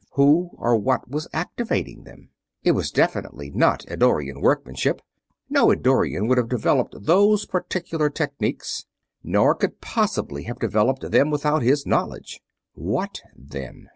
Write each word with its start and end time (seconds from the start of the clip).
Who 0.13 0.49
or 0.53 0.77
what 0.77 1.07
was 1.07 1.27
activating 1.31 2.05
them? 2.05 2.29
It 2.63 2.71
was 2.71 2.89
definitely 2.89 3.51
not 3.51 3.85
Eddorian 3.87 4.41
workmanship; 4.41 4.99
no 5.47 5.69
Eddorian 5.71 6.27
would 6.27 6.39
have 6.39 6.49
developed 6.49 6.95
those 7.01 7.45
particular 7.45 8.09
techniques, 8.09 8.87
nor 9.21 9.53
could 9.53 9.79
possibly 9.79 10.45
have 10.45 10.57
developed 10.57 11.11
them 11.11 11.29
without 11.29 11.61
his 11.61 11.85
knowledge. 11.85 12.41
What, 12.73 13.21
then? 13.35 13.89